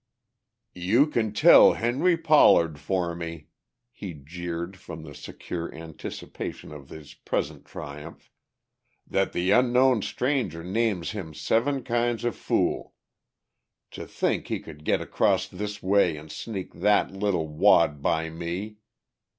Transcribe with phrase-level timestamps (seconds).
[0.73, 3.49] "You can tell Henry Pollard for me,"
[3.91, 8.31] he jeered from the secure anticipation of his present triumph,
[9.05, 12.95] "that the unknown stranger names him seven kinds of fool.
[13.91, 18.77] To think he could get across this way and sneak that little wad by me!